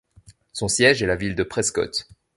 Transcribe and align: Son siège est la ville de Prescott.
Son 0.51 0.67
siège 0.67 1.03
est 1.03 1.05
la 1.05 1.15
ville 1.15 1.35
de 1.35 1.43
Prescott. 1.43 2.07